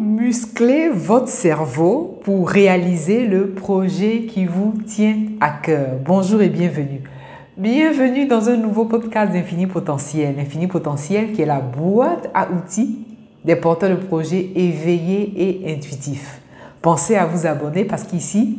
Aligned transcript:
muscler 0.00 0.88
votre 0.88 1.28
cerveau 1.28 2.18
pour 2.24 2.48
réaliser 2.48 3.26
le 3.26 3.50
projet 3.50 4.22
qui 4.22 4.46
vous 4.46 4.72
tient 4.86 5.16
à 5.40 5.50
cœur 5.50 5.98
Bonjour 6.02 6.40
et 6.40 6.48
bienvenue. 6.48 7.02
Bienvenue 7.58 8.26
dans 8.26 8.48
un 8.48 8.56
nouveau 8.56 8.86
podcast 8.86 9.30
d'Infini 9.30 9.66
Potentiel. 9.66 10.36
Infini 10.38 10.68
Potentiel 10.68 11.32
qui 11.32 11.42
est 11.42 11.46
la 11.46 11.60
boîte 11.60 12.30
à 12.32 12.48
outils 12.50 12.96
des 13.44 13.56
porteurs 13.56 13.90
de 13.90 13.96
projets 13.96 14.50
éveillés 14.54 15.34
et 15.36 15.74
intuitifs. 15.74 16.40
Pensez 16.80 17.16
à 17.16 17.26
vous 17.26 17.46
abonner 17.46 17.84
parce 17.84 18.04
qu'ici, 18.04 18.56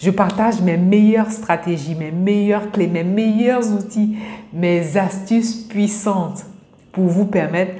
je 0.00 0.10
partage 0.10 0.60
mes 0.60 0.76
meilleures 0.76 1.30
stratégies, 1.30 1.94
mes 1.94 2.10
meilleures 2.10 2.72
clés, 2.72 2.88
mes 2.88 3.04
meilleurs 3.04 3.72
outils, 3.72 4.16
mes 4.52 4.96
astuces 4.96 5.54
puissantes 5.54 6.46
pour 6.90 7.04
vous 7.04 7.26
permettre 7.26 7.74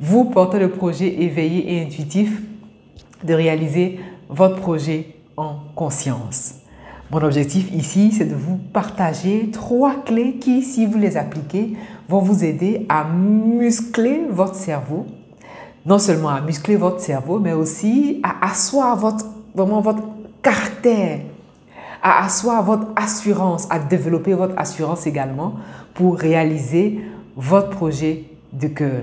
vous 0.00 0.24
portez 0.24 0.58
le 0.58 0.70
projet 0.70 1.22
éveillé 1.22 1.74
et 1.74 1.82
intuitif 1.82 2.42
de 3.24 3.34
réaliser 3.34 4.00
votre 4.28 4.56
projet 4.56 5.16
en 5.36 5.56
conscience. 5.74 6.54
Mon 7.10 7.22
objectif 7.22 7.70
ici, 7.72 8.10
c'est 8.10 8.24
de 8.24 8.34
vous 8.34 8.56
partager 8.56 9.50
trois 9.52 10.02
clés 10.04 10.36
qui, 10.40 10.62
si 10.62 10.86
vous 10.86 10.98
les 10.98 11.16
appliquez, 11.16 11.76
vont 12.08 12.20
vous 12.20 12.44
aider 12.44 12.84
à 12.88 13.04
muscler 13.04 14.22
votre 14.28 14.56
cerveau. 14.56 15.06
Non 15.84 16.00
seulement 16.00 16.30
à 16.30 16.40
muscler 16.40 16.74
votre 16.74 17.00
cerveau, 17.00 17.38
mais 17.38 17.52
aussi 17.52 18.20
à 18.24 18.50
asseoir 18.50 18.96
votre, 18.96 19.24
vraiment 19.54 19.80
votre 19.80 20.02
caractère, 20.42 21.20
à 22.02 22.24
asseoir 22.24 22.64
votre 22.64 22.88
assurance, 22.96 23.68
à 23.70 23.78
développer 23.78 24.34
votre 24.34 24.58
assurance 24.58 25.06
également 25.06 25.54
pour 25.94 26.18
réaliser 26.18 27.00
votre 27.36 27.70
projet 27.70 28.24
de 28.52 28.66
cœur. 28.66 29.02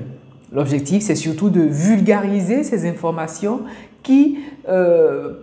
L'objectif, 0.53 1.03
c'est 1.03 1.15
surtout 1.15 1.49
de 1.49 1.61
vulgariser 1.61 2.63
ces 2.63 2.87
informations 2.87 3.61
qui 4.03 4.37
ne 4.67 4.71
euh, 4.71 5.33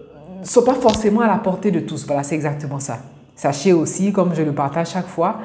sont 0.44 0.62
pas 0.62 0.74
forcément 0.74 1.20
à 1.20 1.26
la 1.26 1.38
portée 1.38 1.72
de 1.72 1.80
tous. 1.80 2.06
Voilà, 2.06 2.22
c'est 2.22 2.36
exactement 2.36 2.78
ça. 2.78 2.98
Sachez 3.34 3.72
aussi, 3.72 4.12
comme 4.12 4.34
je 4.34 4.42
le 4.42 4.52
partage 4.52 4.90
chaque 4.90 5.08
fois, 5.08 5.40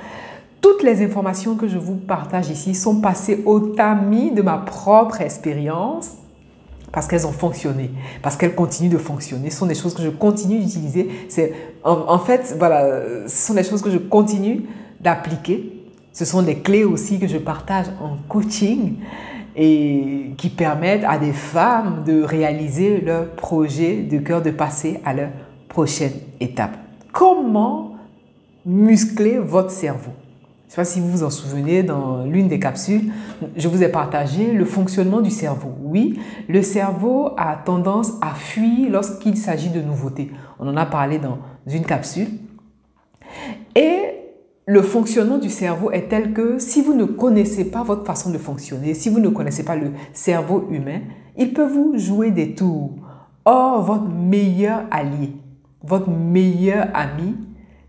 toutes 0.62 0.84
les 0.84 1.04
informations 1.04 1.56
que 1.56 1.68
je 1.68 1.78
vous 1.78 1.96
partage 1.96 2.50
ici 2.50 2.76
sont 2.76 3.02
passées 3.02 3.42
au 3.46 3.60
tamis 3.60 4.32
de 4.32 4.42
ma 4.42 4.58
propre 4.58 5.22
expérience 5.22 6.12
parce 6.92 7.08
qu'elles 7.08 7.28
ont 7.28 7.32
fonctionné, 7.32 7.92
parce 8.22 8.38
qu'elles 8.38 8.56
continuent 8.56 8.90
de 8.90 8.98
fonctionner. 8.98 9.50
Ce 9.50 9.58
sont 9.58 9.66
des 9.66 9.76
choses 9.76 9.94
que 9.94 10.02
je 10.02 10.10
continue 10.10 10.60
d'utiliser. 10.60 11.10
C'est, 11.28 11.54
en, 11.84 12.20
fait, 12.20 12.56
voilà, 12.58 13.02
ce 13.28 13.48
sont 13.48 13.54
des 13.54 13.64
choses 13.64 13.82
que 13.82 13.90
je 13.90 13.98
continue 13.98 14.64
d'appliquer. 15.02 15.84
Ce 16.14 16.24
sont 16.24 16.42
des 16.42 16.60
clés 16.60 16.84
aussi 16.84 17.20
que 17.20 17.28
je 17.28 17.38
partage 17.38 17.88
en 18.02 18.18
coaching 18.30 18.96
et 19.56 20.32
qui 20.38 20.50
permettent 20.50 21.06
à 21.06 21.18
des 21.18 21.32
femmes 21.32 22.04
de 22.06 22.22
réaliser 22.22 23.02
leur 23.02 23.32
projet 23.32 23.98
de 23.98 24.18
cœur, 24.18 24.42
de 24.42 24.52
passer 24.52 25.00
à 25.06 25.14
leur 25.14 25.30
prochaine 25.70 26.14
étape. 26.40 26.78
Comment 27.12 27.96
muscler 28.66 29.38
votre 29.38 29.72
cerveau? 29.72 30.12
Je 30.68 30.68
ne 30.68 30.70
sais 30.72 30.76
pas 30.76 30.86
si 30.86 31.00
vous 31.00 31.10
vous 31.10 31.24
en 31.24 31.30
souvenez, 31.30 31.84
dans 31.84 32.26
l'une 32.26 32.48
des 32.48 32.60
capsules, 32.60 33.12
je 33.56 33.68
vous 33.68 33.84
ai 33.84 33.88
partagé 33.88 34.52
le 34.52 34.66
fonctionnement 34.66 35.22
du 35.22 35.30
cerveau. 35.30 35.70
Oui, 35.84 36.20
le 36.50 36.62
cerveau 36.62 37.30
a 37.38 37.56
tendance 37.56 38.14
à 38.22 38.34
fuir 38.34 38.90
lorsqu'il 38.92 39.38
s'agit 39.38 39.70
de 39.70 39.82
nouveautés. 39.82 40.32
On 40.60 40.68
en 40.68 40.76
a 40.76 40.86
parlé 40.86 41.20
dans 41.20 41.38
une 41.68 41.86
capsule. 41.86 42.28
Et 43.76 44.25
le 44.68 44.82
fonctionnement 44.82 45.38
du 45.38 45.50
cerveau 45.50 45.92
est 45.92 46.10
tel 46.10 46.34
que 46.34 46.58
si 46.58 46.82
vous 46.82 46.94
ne 46.94 47.06
connaissez 47.06 47.66
pas 47.66 47.84
votre 47.84 48.06
façon 48.06 48.32
de 48.32 48.38
fonctionner, 48.38 48.94
si 48.96 49.10
vous 49.10 49.20
ne 49.20 49.30
connaissez 49.30 49.64
pas 49.64 49.76
le 49.76 49.92
cerveau 50.14 50.68
humain, 50.72 51.02
il 51.38 51.54
peut 51.54 51.68
vous 51.68 51.98
jouer 51.98 52.32
des 52.32 52.56
tours. 52.56 52.92
Or, 53.46 53.84
votre 53.84 54.10
meilleur 54.10 54.84
allié, 54.90 55.34
votre 55.84 56.10
meilleur 56.10 56.88
ami, 56.96 57.36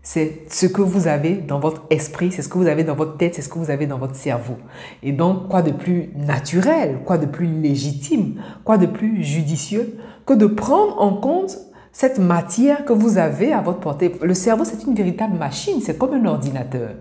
c'est 0.03 0.43
ce 0.49 0.67
que 0.67 0.81
vous 0.81 1.07
avez 1.07 1.33
dans 1.33 1.59
votre 1.59 1.81
esprit, 1.89 2.31
c'est 2.31 2.43
ce 2.43 2.47
que 2.47 2.59
vous 2.59 2.67
avez 2.67 2.83
dans 2.83 2.95
votre 2.95 3.17
tête, 3.17 3.33
c'est 3.33 3.41
ce 3.41 3.49
que 3.49 3.57
vous 3.57 3.71
avez 3.71 3.87
dans 3.87 3.97
votre 3.97 4.15
cerveau. 4.15 4.57
Et 5.01 5.11
donc, 5.11 5.47
quoi 5.47 5.63
de 5.63 5.71
plus 5.71 6.11
naturel, 6.15 6.99
quoi 7.05 7.17
de 7.17 7.25
plus 7.25 7.47
légitime, 7.47 8.35
quoi 8.63 8.77
de 8.77 8.85
plus 8.85 9.23
judicieux 9.23 9.97
que 10.27 10.33
de 10.33 10.45
prendre 10.45 11.01
en 11.01 11.13
compte 11.15 11.57
cette 11.97 12.19
matière 12.19 12.85
que 12.85 12.93
vous 12.93 13.17
avez 13.17 13.51
à 13.51 13.59
votre 13.59 13.79
portée. 13.79 14.13
Le 14.21 14.35
cerveau, 14.35 14.63
c'est 14.65 14.83
une 14.83 14.93
véritable 14.93 15.35
machine, 15.35 15.81
c'est 15.81 15.97
comme 15.97 16.13
un 16.13 16.25
ordinateur. 16.25 16.91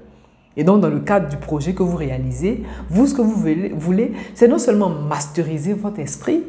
Et 0.56 0.64
donc, 0.64 0.80
dans 0.80 0.88
le 0.88 1.00
cadre 1.00 1.28
du 1.28 1.36
projet 1.36 1.74
que 1.74 1.82
vous 1.82 1.98
réalisez, 1.98 2.62
vous, 2.88 3.06
ce 3.06 3.12
que 3.12 3.20
vous 3.20 3.34
voulez, 3.76 4.12
c'est 4.34 4.48
non 4.48 4.56
seulement 4.56 4.88
masteriser 4.88 5.74
votre 5.74 5.98
esprit, 5.98 6.44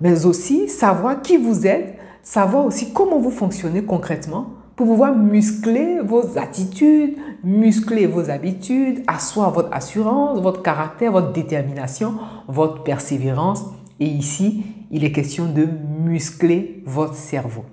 mais 0.00 0.24
aussi 0.24 0.68
savoir 0.68 1.20
qui 1.20 1.36
vous 1.36 1.66
êtes, 1.66 1.98
savoir 2.22 2.64
aussi 2.64 2.92
comment 2.92 3.18
vous 3.18 3.32
fonctionnez 3.32 3.82
concrètement 3.82 4.50
pour 4.76 4.86
pouvoir 4.86 5.16
muscler 5.16 5.98
vos 5.98 6.38
attitudes, 6.38 7.16
muscler 7.42 8.06
vos 8.06 8.30
habitudes, 8.30 9.02
asseoir 9.08 9.50
votre 9.50 9.74
assurance, 9.74 10.38
votre 10.38 10.62
caractère, 10.62 11.10
votre 11.10 11.32
détermination, 11.32 12.14
votre 12.46 12.84
persévérance. 12.84 13.64
Et 13.98 14.06
ici, 14.06 14.62
il 14.92 15.02
est 15.02 15.10
question 15.10 15.46
de 15.52 15.66
muscler 16.04 16.84
votre 16.86 17.16
cerveau 17.16 17.64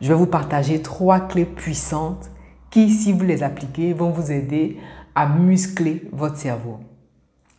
je 0.00 0.08
vais 0.08 0.14
vous 0.14 0.26
partager 0.26 0.82
trois 0.82 1.20
clés 1.20 1.44
puissantes 1.44 2.30
qui, 2.70 2.90
si 2.90 3.12
vous 3.12 3.24
les 3.24 3.42
appliquez, 3.42 3.92
vont 3.92 4.10
vous 4.10 4.30
aider 4.30 4.78
à 5.14 5.28
muscler 5.28 6.08
votre 6.12 6.36
cerveau. 6.36 6.78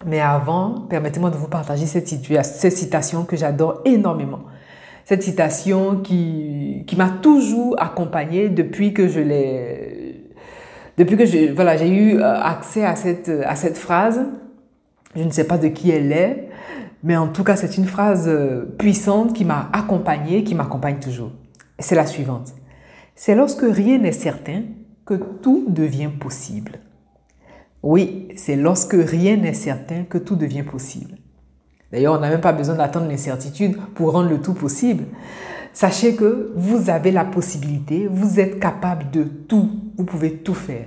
Mais 0.05 0.19
avant, 0.19 0.81
permettez-moi 0.89 1.29
de 1.29 1.35
vous 1.35 1.47
partager 1.47 1.85
cette, 1.85 2.07
citation 2.07 3.23
que 3.23 3.35
j'adore 3.35 3.81
énormément. 3.85 4.39
Cette 5.05 5.21
citation 5.21 5.97
qui, 5.97 6.83
qui 6.87 6.95
m'a 6.95 7.09
toujours 7.09 7.75
accompagnée 7.79 8.49
depuis 8.49 8.93
que 8.93 9.07
je 9.07 9.19
l'ai, 9.19 10.31
depuis 10.97 11.17
que 11.17 11.25
je, 11.25 11.51
voilà, 11.53 11.77
j'ai 11.77 11.89
eu 11.89 12.17
euh, 12.17 12.41
accès 12.41 12.85
à 12.85 12.95
cette, 12.95 13.29
à 13.29 13.55
cette 13.55 13.77
phrase. 13.77 14.21
Je 15.15 15.23
ne 15.23 15.29
sais 15.29 15.43
pas 15.43 15.57
de 15.57 15.67
qui 15.67 15.91
elle 15.91 16.11
est, 16.11 16.49
mais 17.03 17.17
en 17.17 17.27
tout 17.27 17.43
cas, 17.43 17.55
c'est 17.55 17.77
une 17.77 17.85
phrase 17.85 18.27
euh, 18.27 18.63
puissante 18.77 19.33
qui 19.33 19.43
m'a 19.43 19.69
accompagnée, 19.73 20.43
qui 20.43 20.55
m'accompagne 20.55 20.99
toujours 20.99 21.31
c'est 21.81 21.95
la 21.95 22.05
suivante. 22.05 22.53
C'est 23.15 23.35
lorsque 23.35 23.63
rien 23.63 23.97
n'est 23.97 24.11
certain 24.11 24.63
que 25.05 25.15
tout 25.15 25.65
devient 25.67 26.09
possible. 26.19 26.79
Oui, 27.83 28.29
c'est 28.35 28.55
lorsque 28.55 28.93
rien 28.93 29.37
n'est 29.37 29.53
certain 29.53 30.03
que 30.03 30.17
tout 30.17 30.35
devient 30.35 30.63
possible. 30.63 31.15
D'ailleurs, 31.91 32.15
on 32.15 32.19
n'a 32.19 32.29
même 32.29 32.41
pas 32.41 32.53
besoin 32.53 32.75
d'attendre 32.75 33.07
l'incertitude 33.07 33.77
pour 33.95 34.13
rendre 34.13 34.29
le 34.29 34.39
tout 34.39 34.53
possible. 34.53 35.05
Sachez 35.73 36.15
que 36.15 36.51
vous 36.55 36.89
avez 36.89 37.11
la 37.11 37.25
possibilité, 37.25 38.07
vous 38.09 38.39
êtes 38.39 38.59
capable 38.59 39.09
de 39.11 39.23
tout, 39.23 39.69
vous 39.97 40.05
pouvez 40.05 40.37
tout 40.37 40.53
faire. 40.53 40.85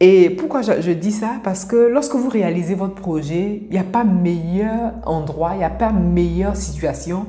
Et 0.00 0.30
pourquoi 0.30 0.62
je, 0.62 0.90
dis 0.90 1.12
ça? 1.12 1.40
Parce 1.44 1.64
que 1.64 1.76
lorsque 1.76 2.14
vous 2.14 2.28
réalisez 2.28 2.74
votre 2.74 2.96
projet, 2.96 3.62
il 3.64 3.70
n'y 3.70 3.78
a 3.78 3.84
pas 3.84 4.02
meilleur 4.02 4.94
endroit, 5.04 5.52
il 5.54 5.58
n'y 5.58 5.64
a 5.64 5.70
pas 5.70 5.92
meilleure 5.92 6.56
situation 6.56 7.26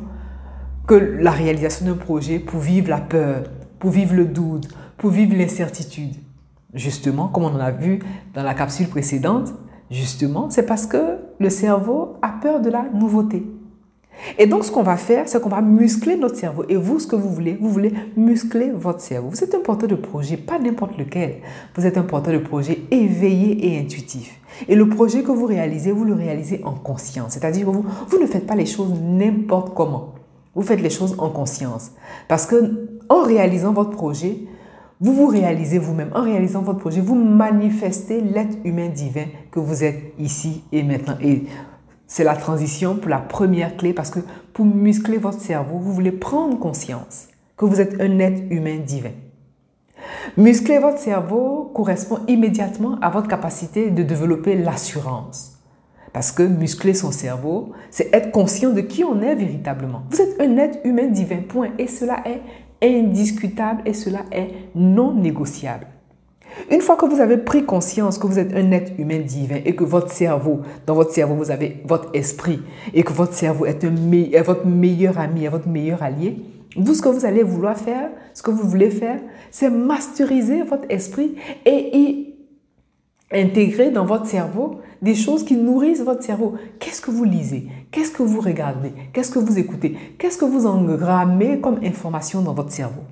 que 0.88 0.96
la 0.96 1.32
réalisation 1.32 1.86
d'un 1.86 1.96
projet 1.96 2.40
pour 2.40 2.60
vivre 2.60 2.90
la 2.90 3.00
peur, 3.00 3.44
pour 3.80 3.92
vivre 3.92 4.16
le 4.16 4.26
doute, 4.26 4.68
pour 4.98 5.12
vivre 5.12 5.36
l'incertitude. 5.36 6.16
Justement, 6.74 7.28
comme 7.28 7.44
on 7.44 7.56
en 7.56 7.60
a 7.60 7.72
vu 7.72 8.00
dans 8.34 8.44
la 8.44 8.54
capsule 8.54 8.88
précédente, 8.88 9.54
justement, 9.92 10.50
c'est 10.50 10.66
parce 10.66 10.86
que 10.86 11.18
le 11.40 11.50
cerveau 11.50 12.18
a 12.22 12.30
peur 12.42 12.62
de 12.62 12.70
la 12.70 12.86
nouveauté. 12.94 13.46
Et 14.38 14.46
donc, 14.46 14.64
ce 14.64 14.72
qu'on 14.72 14.84
va 14.84 14.96
faire, 14.96 15.28
c'est 15.28 15.42
qu'on 15.42 15.50
va 15.50 15.62
muscler 15.62 16.16
notre 16.16 16.36
cerveau. 16.36 16.64
Et 16.70 16.76
vous, 16.76 17.00
ce 17.00 17.08
que 17.08 17.16
vous 17.16 17.30
voulez, 17.30 17.58
vous 17.60 17.70
voulez 17.70 17.94
muscler 18.16 18.72
votre 18.72 19.02
cerveau. 19.02 19.30
Vous 19.30 19.44
êtes 19.44 19.56
un 19.56 19.60
porteur 19.60 19.90
de 19.90 19.96
projet, 19.96 20.38
pas 20.38 20.60
n'importe 20.60 20.98
lequel. 20.98 21.38
Vous 21.76 21.86
êtes 21.86 21.98
un 21.98 22.04
porteur 22.04 22.34
de 22.34 22.40
projet 22.40 22.80
éveillé 22.92 23.74
et 23.74 23.80
intuitif. 23.80 24.40
Et 24.68 24.76
le 24.76 24.88
projet 24.88 25.24
que 25.24 25.32
vous 25.32 25.46
réalisez, 25.46 25.92
vous 25.92 26.06
le 26.06 26.14
réalisez 26.14 26.62
en 26.64 26.74
conscience. 26.74 27.34
C'est-à-dire 27.34 27.66
que 27.66 27.72
vous, 27.72 27.86
vous 28.08 28.20
ne 28.20 28.28
faites 28.28 28.46
pas 28.46 28.56
les 28.56 28.68
choses 28.68 28.94
n'importe 29.02 29.74
comment. 29.74 30.14
Vous 30.56 30.62
faites 30.62 30.82
les 30.82 30.90
choses 30.90 31.16
en 31.18 31.30
conscience. 31.30 31.92
Parce 32.28 32.46
que 32.46 32.90
en 33.10 33.24
réalisant 33.24 33.74
votre 33.74 33.92
projet, 33.92 34.38
vous 35.02 35.14
vous 35.14 35.28
réalisez 35.28 35.80
vous-même. 35.80 36.12
En 36.14 36.22
réalisant 36.22 36.62
votre 36.62 36.80
projet, 36.80 37.02
vous 37.02 37.16
manifestez 37.16 38.22
l'être 38.22 38.58
humain 38.64 38.90
divin 38.90 39.26
que 39.52 39.60
vous 39.60 39.84
êtes 39.84 40.14
ici 40.18 40.64
et 40.72 40.84
maintenant. 40.84 41.18
Et 41.22 41.44
c'est 42.08 42.24
la 42.24 42.36
transition 42.36 42.96
pour 42.96 43.10
la 43.10 43.18
première 43.18 43.76
clé 43.76 43.94
parce 43.94 44.12
que 44.12 44.20
pour 44.54 44.66
muscler 44.66 45.18
votre 45.18 45.42
cerveau, 45.42 45.78
vous 45.80 45.92
voulez 45.92 46.12
prendre 46.12 46.58
conscience 46.60 47.28
que 47.58 47.66
vous 47.66 47.82
êtes 47.82 48.00
un 48.00 48.20
être 48.20 48.44
humain 48.52 48.78
divin. 48.78 49.12
Muscler 50.38 50.80
votre 50.80 51.00
cerveau 51.00 51.72
correspond 51.74 52.20
immédiatement 52.28 52.98
à 53.02 53.10
votre 53.10 53.28
capacité 53.28 53.90
de 53.90 54.04
développer 54.04 54.56
l'assurance. 54.56 55.53
Parce 56.14 56.32
que 56.32 56.44
muscler 56.44 56.94
son 56.94 57.12
cerveau, 57.12 57.72
c'est 57.90 58.14
être 58.14 58.32
conscient 58.32 58.70
de 58.70 58.82
qui 58.82 59.04
on 59.04 59.20
est 59.22 59.36
véritablement. 59.36 60.04
Vous 60.12 60.22
êtes 60.22 60.40
un 60.40 60.58
être 60.58 60.80
humain 60.86 61.08
divin, 61.08 61.42
point. 61.48 61.70
Et 61.80 61.88
cela 61.88 62.24
est 62.26 62.42
indiscutable 62.84 63.82
et 63.86 63.94
cela 63.94 64.20
est 64.32 64.50
non 64.76 65.14
négociable. 65.14 65.88
Une 66.70 66.82
fois 66.82 66.96
que 66.98 67.06
vous 67.06 67.20
avez 67.20 67.38
pris 67.38 67.66
conscience 67.66 68.20
que 68.20 68.28
vous 68.28 68.38
êtes 68.38 68.54
un 68.54 68.72
être 68.72 68.92
humain 69.00 69.20
divin 69.20 69.58
et 69.66 69.76
que 69.76 69.84
votre 69.84 70.12
cerveau, 70.12 70.62
dans 70.86 70.94
votre 70.94 71.12
cerveau, 71.12 71.34
vous 71.34 71.50
avez 71.50 71.82
votre 71.86 72.10
esprit 72.14 72.62
et 72.94 73.04
que 73.04 73.12
votre 73.12 73.34
cerveau 73.34 73.66
est, 73.66 73.84
votre 74.44 74.68
meilleur 74.68 75.18
ami, 75.18 75.46
est 75.46 75.50
votre 75.50 75.68
meilleur 75.68 76.04
allié, 76.04 76.38
vous, 76.76 76.94
ce 76.94 77.02
que 77.02 77.10
vous 77.10 77.26
allez 77.26 77.44
vouloir 77.44 77.78
faire, 77.78 78.10
ce 78.34 78.42
que 78.42 78.52
vous 78.52 78.68
voulez 78.68 78.90
faire, 78.90 79.20
c'est 79.52 79.70
masteriser 79.70 80.64
votre 80.64 80.86
esprit 80.90 81.36
et 81.66 81.98
y 81.98 82.36
intégrer 83.32 83.90
dans 83.90 84.06
votre 84.06 84.26
cerveau 84.26 84.80
des 85.04 85.16
choses 85.16 85.44
qui 85.44 85.56
nourrissent 85.56 86.02
votre 86.02 86.24
cerveau. 86.24 86.54
Qu'est-ce 86.80 87.02
que 87.02 87.12
vous 87.12 87.26
lisez? 87.26 87.68
Qu'est-ce 87.92 88.12
que 88.12 88.24
vous 88.24 88.40
regardez? 88.40 88.94
Qu'est-ce 89.12 89.32
que 89.32 89.40
vous 89.40 89.60
écoutez? 89.60 89.98
Qu'est-ce 90.18 90.38
que 90.38 90.46
vous 90.46 90.66
engrammez 90.66 91.60
comme 91.60 91.80
information 91.84 92.42
dans 92.42 92.54
votre 92.54 92.72
cerveau? 92.72 93.04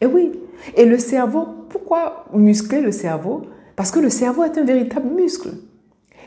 Et 0.00 0.06
oui, 0.06 0.32
et 0.74 0.86
le 0.86 0.98
cerveau, 0.98 1.46
pourquoi 1.68 2.24
muscler 2.32 2.80
le 2.80 2.92
cerveau? 2.92 3.42
Parce 3.76 3.90
que 3.90 4.00
le 4.00 4.08
cerveau 4.08 4.42
est 4.42 4.56
un 4.56 4.64
véritable 4.64 5.08
muscle. 5.14 5.50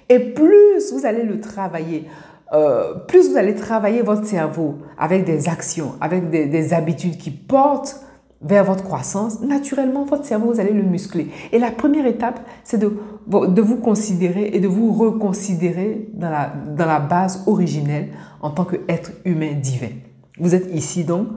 Et 0.07 0.19
plus 0.19 0.93
vous 0.93 1.05
allez 1.05 1.23
le 1.23 1.39
travailler, 1.39 2.05
euh, 2.53 2.93
plus 3.07 3.31
vous 3.31 3.37
allez 3.37 3.55
travailler 3.55 4.03
votre 4.03 4.25
cerveau 4.25 4.75
avec 4.99 5.25
des 5.25 5.49
actions, 5.49 5.93
avec 5.99 6.29
des, 6.29 6.73
habitudes 6.73 7.17
qui 7.17 7.31
portent 7.31 8.01
vers 8.43 8.63
votre 8.63 8.83
croissance, 8.83 9.41
naturellement, 9.41 10.03
votre 10.05 10.25
cerveau, 10.25 10.53
vous 10.53 10.59
allez 10.59 10.73
le 10.73 10.83
muscler. 10.83 11.27
Et 11.51 11.59
la 11.59 11.71
première 11.71 12.05
étape, 12.05 12.39
c'est 12.63 12.79
de, 12.79 12.91
de 13.27 13.61
vous 13.61 13.77
considérer 13.77 14.49
et 14.53 14.59
de 14.59 14.67
vous 14.67 14.91
reconsidérer 14.93 16.09
dans 16.13 16.29
la, 16.29 16.51
dans 16.75 16.85
la 16.85 16.99
base 16.99 17.43
originelle 17.45 18.09
en 18.41 18.49
tant 18.49 18.65
qu'être 18.65 19.11
humain 19.25 19.53
divin. 19.61 19.91
Vous 20.39 20.55
êtes 20.55 20.73
ici 20.73 21.03
donc 21.03 21.27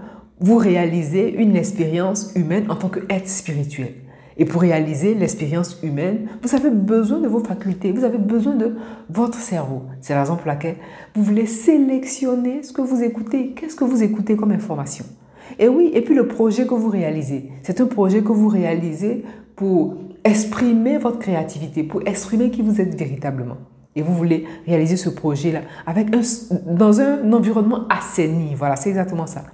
vous 0.40 0.56
réalisez 0.56 1.32
une 1.34 1.56
expérience 1.56 2.32
humaine 2.34 2.70
en 2.70 2.76
tant 2.76 2.88
qu'être 2.88 3.28
spirituel. 3.28 3.94
Et 4.36 4.44
pour 4.44 4.62
réaliser 4.62 5.14
l'expérience 5.14 5.78
humaine, 5.82 6.28
vous 6.42 6.56
avez 6.56 6.70
besoin 6.70 7.20
de 7.20 7.28
vos 7.28 7.38
facultés, 7.38 7.92
vous 7.92 8.02
avez 8.02 8.18
besoin 8.18 8.54
de 8.54 8.74
votre 9.08 9.38
cerveau. 9.38 9.84
C'est 10.00 10.12
la 10.12 10.20
raison 10.20 10.36
pour 10.36 10.48
laquelle 10.48 10.76
vous 11.14 11.22
voulez 11.22 11.46
sélectionner 11.46 12.64
ce 12.64 12.72
que 12.72 12.82
vous 12.82 13.02
écoutez. 13.02 13.52
Qu'est-ce 13.52 13.76
que 13.76 13.84
vous 13.84 14.02
écoutez 14.02 14.36
comme 14.36 14.50
information 14.50 15.04
Et 15.58 15.68
oui, 15.68 15.90
et 15.94 16.02
puis 16.02 16.14
le 16.14 16.26
projet 16.26 16.66
que 16.66 16.74
vous 16.74 16.88
réalisez, 16.88 17.50
c'est 17.62 17.80
un 17.80 17.86
projet 17.86 18.22
que 18.22 18.32
vous 18.32 18.48
réalisez 18.48 19.24
pour 19.56 19.96
exprimer 20.24 20.98
votre 20.98 21.18
créativité, 21.18 21.82
pour 21.82 22.02
exprimer 22.06 22.50
qui 22.50 22.62
vous 22.62 22.80
êtes 22.80 22.94
véritablement. 22.98 23.56
Et 23.96 24.02
vous 24.02 24.14
voulez 24.14 24.44
réaliser 24.66 24.96
ce 24.96 25.08
projet-là 25.08 25.60
avec 25.86 26.08
dans 26.66 27.00
un 27.00 27.32
environnement 27.32 27.86
assaini. 27.88 28.54
Voilà, 28.56 28.74
c'est 28.74 28.88
exactement 28.88 29.26
ça 29.26 29.44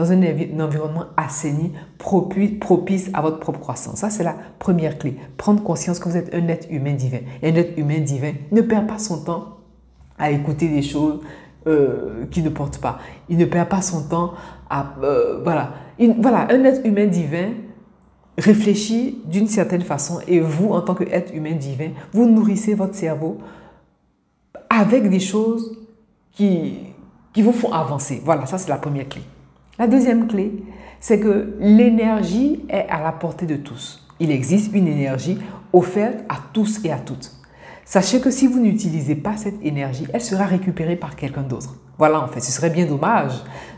dans 0.00 0.12
un, 0.12 0.60
environnement 0.60 1.06
assaini, 1.16 1.72
propice 1.98 3.10
à 3.12 3.20
votre 3.20 3.38
propre 3.38 3.60
croissance. 3.60 3.98
Ça, 3.98 4.08
c'est 4.08 4.24
la 4.24 4.34
première 4.58 4.98
clé. 4.98 5.16
Prendre 5.36 5.62
conscience 5.62 5.98
que 5.98 6.08
vous 6.08 6.16
êtes 6.16 6.34
un 6.34 6.48
être 6.48 6.68
humain 6.70 6.94
divin. 6.94 7.18
Et 7.42 7.50
un 7.50 7.54
être 7.54 7.78
humain 7.78 7.98
divin 7.98 8.32
ne 8.50 8.62
perd 8.62 8.86
pas 8.86 8.98
son 8.98 9.22
temps 9.22 9.58
à 10.18 10.30
écouter 10.30 10.68
des 10.68 10.82
choses 10.82 11.20
euh, 11.66 12.24
qui 12.30 12.42
ne 12.42 12.48
portent 12.48 12.78
pas. 12.78 12.98
Il 13.28 13.36
ne 13.38 13.44
perd 13.44 13.68
pas 13.68 13.82
son 13.82 14.08
temps 14.08 14.32
à... 14.68 14.94
Euh, 15.02 15.40
voilà. 15.42 15.72
voilà, 16.18 16.46
un 16.50 16.64
être 16.64 16.86
humain 16.86 17.06
divin 17.06 17.50
réfléchit 18.38 19.18
d'une 19.26 19.46
certaine 19.46 19.82
façon 19.82 20.20
et 20.26 20.40
vous, 20.40 20.70
en 20.70 20.80
tant 20.80 20.94
qu'être 20.94 21.34
humain 21.34 21.52
divin, 21.52 21.90
vous 22.12 22.26
nourrissez 22.26 22.74
votre 22.74 22.94
cerveau 22.94 23.38
avec 24.68 25.08
des 25.10 25.20
choses 25.20 25.78
qui, 26.32 26.78
qui 27.32 27.42
vous 27.42 27.52
font 27.52 27.72
avancer. 27.72 28.22
Voilà, 28.24 28.46
ça 28.46 28.58
c'est 28.58 28.70
la 28.70 28.78
première 28.78 29.08
clé. 29.08 29.22
La 29.78 29.86
deuxième 29.86 30.26
clé, 30.26 30.62
c'est 31.00 31.20
que 31.20 31.54
l'énergie 31.58 32.64
est 32.68 32.86
à 32.88 33.02
la 33.02 33.12
portée 33.12 33.46
de 33.46 33.56
tous. 33.56 34.06
Il 34.20 34.30
existe 34.30 34.72
une 34.74 34.86
énergie 34.86 35.38
offerte 35.72 36.18
à 36.28 36.36
tous 36.52 36.84
et 36.84 36.92
à 36.92 36.98
toutes. 36.98 37.39
Sachez 37.90 38.20
que 38.20 38.30
si 38.30 38.46
vous 38.46 38.60
n'utilisez 38.60 39.16
pas 39.16 39.36
cette 39.36 39.60
énergie, 39.64 40.06
elle 40.12 40.20
sera 40.20 40.44
récupérée 40.44 40.94
par 40.94 41.16
quelqu'un 41.16 41.42
d'autre. 41.42 41.74
Voilà, 41.98 42.22
en 42.22 42.28
fait, 42.28 42.38
ce 42.38 42.52
serait 42.52 42.70
bien 42.70 42.86
dommage 42.86 43.32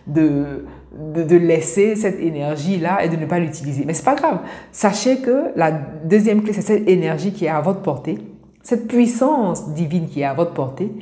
de, 0.06 0.66
laisser 1.38 1.96
cette 1.96 2.20
énergie-là 2.20 3.06
et 3.06 3.08
de 3.08 3.16
ne 3.16 3.24
pas 3.24 3.38
l'utiliser. 3.38 3.84
Mais 3.86 3.94
ce 3.94 4.00
n'est 4.00 4.04
pas 4.04 4.14
grave. 4.14 4.40
Sachez 4.70 5.22
que 5.22 5.44
la 5.56 5.72
deuxième 5.72 6.42
clé, 6.42 6.52
c'est 6.52 6.60
cette 6.60 6.86
énergie 6.90 7.32
qui 7.32 7.46
est 7.46 7.48
à 7.48 7.62
votre 7.62 7.80
portée, 7.80 8.18
cette 8.62 8.86
puissance 8.86 9.70
divine 9.70 10.06
qui 10.06 10.20
est 10.20 10.26
à 10.26 10.34
votre 10.34 10.52
portée, 10.52 10.92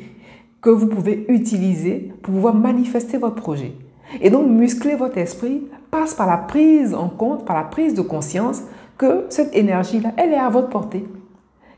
que 0.60 0.70
vous 0.70 0.86
pouvez 0.86 1.24
utiliser 1.30 2.12
pour 2.22 2.34
pouvoir 2.34 2.54
manifester 2.54 3.18
votre 3.18 3.34
projet. 3.34 3.72
Et 4.20 4.30
donc, 4.30 4.48
muscler 4.48 4.94
votre 4.94 5.18
esprit 5.18 5.66
passe 5.90 6.14
par 6.14 6.28
la 6.28 6.36
prise 6.36 6.94
en 6.94 7.08
compte, 7.08 7.44
par 7.44 7.56
la 7.56 7.64
prise 7.64 7.94
de 7.94 8.02
conscience 8.02 8.62
que 8.98 9.26
cette 9.30 9.52
énergie-là, 9.52 10.12
elle 10.16 10.32
est 10.32 10.38
à 10.38 10.48
votre 10.48 10.68
portée. 10.68 11.04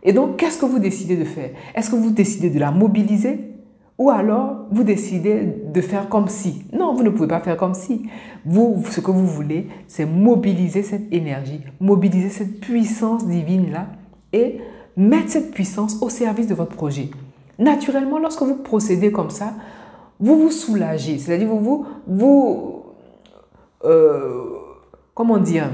Et 0.03 0.13
donc, 0.13 0.37
qu'est-ce 0.37 0.59
que 0.59 0.67
vous 0.67 0.79
décidez 0.79 1.17
de 1.17 1.25
faire? 1.25 1.51
Est-ce 1.75 1.91
que 1.91 1.97
vous 1.97 2.11
décidez 2.11 2.51
de 2.51 2.59
la 2.59 2.71
mobiliser? 2.71 3.53
Ou 3.99 4.11
alors 4.11 4.67
vous 4.71 4.83
décidez 4.83 5.47
de 5.73 5.81
faire 5.81 6.09
comme 6.09 6.27
si? 6.29 6.65
Non, 6.73 6.95
vous 6.95 7.05
ne 7.05 7.11
pouvez 7.11 7.29
pas 7.29 7.41
faire 7.41 7.57
comme 7.57 7.75
si. 7.75 8.09
Vous, 8.45 8.83
ce 8.91 9.01
que 9.01 9.11
vous 9.11 9.27
voulez, 9.27 9.69
c'est 9.87 10.07
mobiliser 10.07 10.83
cette 10.83 11.13
énergie, 11.13 11.61
mobiliser 11.79 12.31
cette 12.31 12.59
puissance 12.59 13.27
divine-là 13.27 13.87
et 14.33 14.59
mettre 14.97 15.31
cette 15.31 15.53
puissance 15.53 16.03
au 16.03 16.09
service 16.09 16.49
de 16.49 16.55
votre 16.55 16.75
projet. 16.75 17.11
Naturellement, 17.59 18.19
lorsque 18.19 18.43
vous 18.43 18.57
procédez 18.57 19.13
comme 19.13 19.31
ça, 19.31 19.55
vous 20.19 20.37
vous 20.37 20.51
soulagez. 20.51 21.19
C'est-à-dire, 21.19 21.49
vous, 21.49 21.59
vous, 21.59 21.87
vous 22.07 22.83
euh, 23.85 24.45
comment 25.15 25.39
dire, 25.39 25.71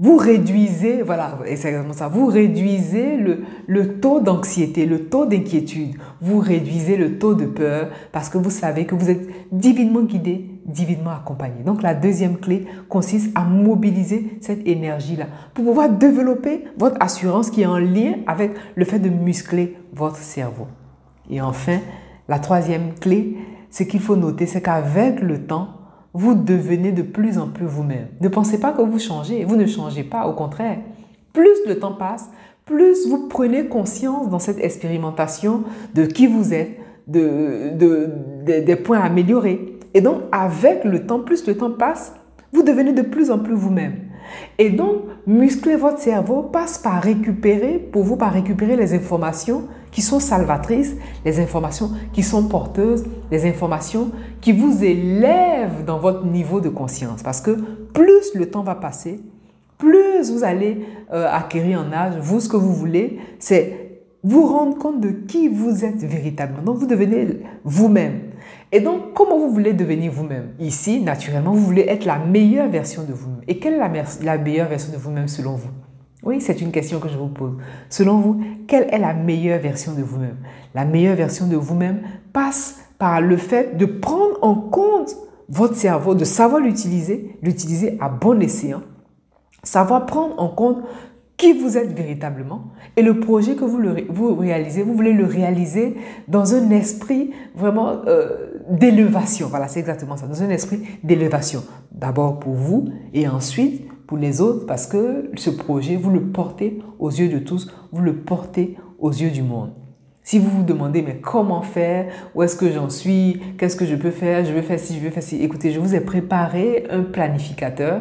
vous 0.00 0.16
réduisez, 0.16 1.02
voilà, 1.02 1.38
exactement 1.46 1.92
ça, 1.92 2.08
vous 2.08 2.26
réduisez 2.26 3.16
le, 3.16 3.44
le 3.68 4.00
taux 4.00 4.20
d'anxiété, 4.20 4.86
le 4.86 5.06
taux 5.06 5.24
d'inquiétude, 5.24 5.94
vous 6.20 6.40
réduisez 6.40 6.96
le 6.96 7.16
taux 7.18 7.34
de 7.34 7.46
peur 7.46 7.90
parce 8.10 8.28
que 8.28 8.36
vous 8.36 8.50
savez 8.50 8.86
que 8.86 8.96
vous 8.96 9.08
êtes 9.08 9.28
divinement 9.52 10.02
guidé, 10.02 10.50
divinement 10.66 11.12
accompagné. 11.12 11.62
Donc 11.64 11.80
la 11.82 11.94
deuxième 11.94 12.38
clé 12.38 12.66
consiste 12.88 13.30
à 13.36 13.44
mobiliser 13.44 14.36
cette 14.40 14.66
énergie-là 14.66 15.26
pour 15.54 15.64
pouvoir 15.64 15.88
développer 15.88 16.64
votre 16.76 16.96
assurance 17.00 17.50
qui 17.50 17.62
est 17.62 17.66
en 17.66 17.78
lien 17.78 18.14
avec 18.26 18.50
le 18.74 18.84
fait 18.84 18.98
de 18.98 19.08
muscler 19.08 19.76
votre 19.92 20.16
cerveau. 20.16 20.66
Et 21.30 21.40
enfin, 21.40 21.78
la 22.28 22.40
troisième 22.40 22.94
clé, 22.94 23.36
c'est 23.70 23.86
qu'il 23.86 24.00
faut 24.00 24.16
noter, 24.16 24.46
c'est 24.46 24.60
qu'avec 24.62 25.20
le 25.20 25.46
temps, 25.46 25.68
vous 26.14 26.34
devenez 26.34 26.92
de 26.92 27.02
plus 27.02 27.38
en 27.38 27.48
plus 27.48 27.66
vous-même. 27.66 28.06
Ne 28.20 28.28
pensez 28.28 28.58
pas 28.58 28.72
que 28.72 28.82
vous 28.82 29.00
changez, 29.00 29.44
vous 29.44 29.56
ne 29.56 29.66
changez 29.66 30.04
pas, 30.04 30.26
au 30.26 30.32
contraire. 30.32 30.78
Plus 31.32 31.66
le 31.66 31.78
temps 31.80 31.92
passe, 31.92 32.30
plus 32.64 33.08
vous 33.08 33.28
prenez 33.28 33.66
conscience 33.66 34.30
dans 34.30 34.38
cette 34.38 34.60
expérimentation 34.60 35.64
de 35.94 36.06
qui 36.06 36.28
vous 36.28 36.54
êtes, 36.54 36.78
de, 37.08 38.10
des 38.44 38.76
points 38.76 39.00
à 39.00 39.06
améliorer. 39.06 39.78
Et 39.92 40.00
donc, 40.00 40.22
avec 40.32 40.84
le 40.84 41.04
temps, 41.04 41.20
plus 41.20 41.46
le 41.46 41.56
temps 41.56 41.72
passe, 41.72 42.14
vous 42.52 42.62
devenez 42.62 42.92
de 42.92 43.02
plus 43.02 43.30
en 43.30 43.40
plus 43.40 43.54
vous-même. 43.54 43.94
Et 44.58 44.70
donc, 44.70 45.02
muscler 45.26 45.76
votre 45.76 45.98
cerveau 45.98 46.42
passe 46.42 46.78
par 46.78 47.02
récupérer, 47.02 47.78
pour 47.78 48.02
vous, 48.04 48.16
par 48.16 48.32
récupérer 48.32 48.76
les 48.76 48.94
informations 48.94 49.64
qui 49.90 50.02
sont 50.02 50.20
salvatrices, 50.20 50.96
les 51.24 51.38
informations 51.40 51.90
qui 52.12 52.22
sont 52.22 52.48
porteuses, 52.48 53.04
les 53.30 53.48
informations 53.48 54.10
qui 54.40 54.52
vous 54.52 54.82
élèvent 54.82 55.84
dans 55.86 55.98
votre 55.98 56.24
niveau 56.24 56.60
de 56.60 56.68
conscience. 56.68 57.22
Parce 57.22 57.40
que 57.40 57.52
plus 57.92 58.34
le 58.34 58.50
temps 58.50 58.62
va 58.62 58.74
passer, 58.74 59.20
plus 59.78 60.30
vous 60.32 60.44
allez 60.44 60.86
euh, 61.12 61.28
acquérir 61.30 61.80
en 61.80 61.92
âge, 61.92 62.14
vous, 62.20 62.40
ce 62.40 62.48
que 62.48 62.56
vous 62.56 62.72
voulez, 62.72 63.18
c'est 63.38 63.83
vous 64.24 64.46
rendre 64.46 64.76
compte 64.78 65.00
de 65.00 65.10
qui 65.10 65.48
vous 65.48 65.84
êtes 65.84 66.02
véritablement. 66.02 66.62
Donc, 66.62 66.78
vous 66.78 66.86
devenez 66.86 67.40
vous-même. 67.62 68.20
Et 68.72 68.80
donc, 68.80 69.12
comment 69.14 69.38
vous 69.38 69.50
voulez 69.50 69.72
devenir 69.74 70.10
vous-même? 70.10 70.54
Ici, 70.58 71.00
naturellement, 71.00 71.52
vous 71.52 71.64
voulez 71.64 71.86
être 71.88 72.06
la 72.06 72.18
meilleure 72.18 72.68
version 72.68 73.04
de 73.04 73.12
vous-même. 73.12 73.42
Et 73.46 73.58
quelle 73.58 73.74
est 73.74 73.78
la, 73.78 73.90
la 74.22 74.38
meilleure 74.38 74.68
version 74.68 74.92
de 74.92 74.98
vous-même 74.98 75.28
selon 75.28 75.54
vous? 75.54 75.70
Oui, 76.24 76.40
c'est 76.40 76.62
une 76.62 76.72
question 76.72 77.00
que 77.00 77.08
je 77.08 77.18
vous 77.18 77.28
pose. 77.28 77.52
Selon 77.90 78.18
vous, 78.18 78.40
quelle 78.66 78.88
est 78.90 78.98
la 78.98 79.12
meilleure 79.12 79.60
version 79.60 79.92
de 79.92 80.02
vous-même? 80.02 80.38
La 80.74 80.86
meilleure 80.86 81.16
version 81.16 81.46
de 81.46 81.56
vous-même 81.56 82.00
passe 82.32 82.80
par 82.98 83.20
le 83.20 83.36
fait 83.36 83.76
de 83.76 83.84
prendre 83.84 84.38
en 84.40 84.54
compte 84.54 85.14
votre 85.50 85.76
cerveau, 85.76 86.14
de 86.14 86.24
savoir 86.24 86.62
l'utiliser, 86.62 87.36
l'utiliser 87.42 87.98
à 88.00 88.08
bon 88.08 88.40
escient, 88.40 88.80
savoir 89.62 90.06
prendre 90.06 90.40
en 90.40 90.48
compte 90.48 90.78
qui 91.44 91.52
vous 91.52 91.76
êtes 91.76 91.92
véritablement 91.92 92.72
et 92.96 93.02
le 93.02 93.20
projet 93.20 93.54
que 93.54 93.64
vous, 93.64 93.78
vous 94.08 94.34
réalisez, 94.34 94.82
vous 94.82 94.94
voulez 94.94 95.12
le 95.12 95.26
réaliser 95.26 95.94
dans 96.26 96.54
un 96.54 96.70
esprit 96.70 97.32
vraiment 97.54 97.90
euh, 98.06 98.62
d'élévation. 98.70 99.48
Voilà, 99.48 99.68
c'est 99.68 99.80
exactement 99.80 100.16
ça, 100.16 100.26
dans 100.26 100.42
un 100.42 100.48
esprit 100.48 100.80
d'élévation. 101.02 101.62
D'abord 101.92 102.38
pour 102.38 102.54
vous 102.54 102.88
et 103.12 103.28
ensuite 103.28 103.86
pour 104.06 104.16
les 104.16 104.40
autres 104.40 104.64
parce 104.64 104.86
que 104.86 105.30
ce 105.34 105.50
projet, 105.50 105.96
vous 105.96 106.10
le 106.10 106.22
portez 106.22 106.78
aux 106.98 107.10
yeux 107.10 107.28
de 107.28 107.38
tous, 107.38 107.70
vous 107.92 108.00
le 108.00 108.16
portez 108.16 108.78
aux 108.98 109.12
yeux 109.12 109.30
du 109.30 109.42
monde. 109.42 109.72
Si 110.22 110.38
vous 110.38 110.48
vous 110.48 110.62
demandez, 110.62 111.02
mais 111.02 111.16
comment 111.16 111.60
faire? 111.60 112.06
Où 112.34 112.42
est-ce 112.42 112.56
que 112.56 112.70
j'en 112.72 112.88
suis? 112.88 113.42
Qu'est-ce 113.58 113.76
que 113.76 113.84
je 113.84 113.96
peux 113.96 114.10
faire? 114.10 114.46
Je 114.46 114.52
veux 114.54 114.62
faire 114.62 114.80
ci, 114.80 114.94
je 114.94 115.00
veux 115.00 115.10
faire 115.10 115.22
ci. 115.22 115.42
Écoutez, 115.42 115.70
je 115.72 115.78
vous 115.78 115.94
ai 115.94 116.00
préparé 116.00 116.86
un 116.88 117.02
planificateur 117.02 118.00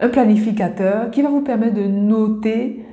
un 0.00 0.08
planificateur 0.08 1.10
qui 1.10 1.22
va 1.22 1.28
vous 1.28 1.42
permettre 1.42 1.74
de 1.74 1.86
noter 1.86 2.84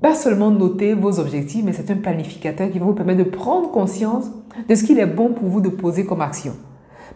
pas 0.00 0.14
seulement 0.14 0.50
noter 0.50 0.94
vos 0.94 1.18
objectifs, 1.18 1.64
mais 1.64 1.72
c'est 1.72 1.90
un 1.90 1.96
planificateur 1.96 2.70
qui 2.70 2.78
va 2.78 2.86
vous 2.86 2.94
permettre 2.94 3.24
de 3.24 3.28
prendre 3.28 3.70
conscience 3.70 4.30
de 4.68 4.74
ce 4.74 4.84
qu'il 4.84 4.98
est 4.98 5.06
bon 5.06 5.30
pour 5.30 5.48
vous 5.48 5.60
de 5.60 5.68
poser 5.68 6.04
comme 6.04 6.20
action. 6.20 6.54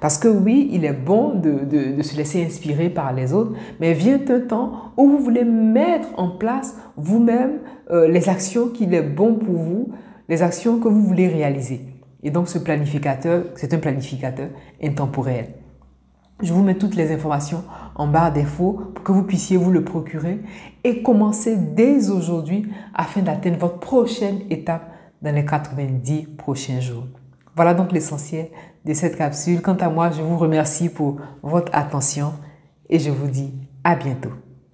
Parce 0.00 0.18
que 0.18 0.26
oui, 0.26 0.68
il 0.72 0.84
est 0.84 0.92
bon 0.92 1.34
de, 1.34 2.02
se 2.02 2.16
laisser 2.16 2.44
inspirer 2.44 2.90
par 2.90 3.12
les 3.12 3.32
autres, 3.32 3.52
mais 3.78 3.92
vient 3.92 4.18
un 4.28 4.40
temps 4.40 4.72
où 4.96 5.06
vous 5.06 5.18
voulez 5.18 5.44
mettre 5.44 6.08
en 6.16 6.28
place 6.30 6.76
vous-même 6.96 7.61
euh, 7.92 8.08
les 8.08 8.28
actions 8.28 8.68
qu'il 8.68 8.94
est 8.94 9.02
bon 9.02 9.34
pour 9.34 9.54
vous, 9.54 9.92
les 10.28 10.42
actions 10.42 10.80
que 10.80 10.88
vous 10.88 11.02
voulez 11.02 11.28
réaliser. 11.28 11.82
Et 12.25 12.30
donc 12.30 12.49
ce 12.49 12.58
planificateur, 12.58 13.44
c'est 13.54 13.75
un 13.75 13.78
planificateur 13.78 14.49
intemporel. 14.82 15.46
Je 16.42 16.52
vous 16.52 16.62
mets 16.62 16.75
toutes 16.75 16.96
les 16.96 17.12
informations 17.12 17.62
en 17.94 18.08
barre 18.08 18.32
d'infos 18.32 18.80
pour 18.94 19.04
que 19.04 19.12
vous 19.12 19.22
puissiez 19.22 19.56
vous 19.56 19.70
le 19.70 19.84
procurer 19.84 20.40
et 20.82 21.02
commencer 21.02 21.56
dès 21.56 22.11
aujourd'hui 22.11 22.68
afin 22.94 23.22
d'atteindre 23.22 23.58
votre 23.58 23.78
prochaine 23.78 24.40
étape 24.50 24.90
dans 25.22 25.34
les 25.34 25.44
90 25.44 26.26
prochains 26.37 26.80
jours. 26.80 27.06
Voilà 27.54 27.75
donc 27.75 27.92
l'essentiel 27.92 28.49
de 28.84 28.92
cette 28.92 29.16
capsule. 29.16 29.62
Quant 29.62 29.76
à 29.76 29.88
moi, 29.88 30.11
je 30.11 30.22
vous 30.22 30.37
remercie 30.37 30.88
pour 30.88 31.18
votre 31.42 31.70
attention 31.75 32.32
et 32.90 32.99
je 32.99 33.11
vous 33.11 33.28
dis 33.28 33.52
à 33.84 33.94
bientôt. 33.94 34.32